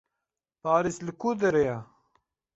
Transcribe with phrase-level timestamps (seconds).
[0.61, 1.77] Parîs li ku derê ye?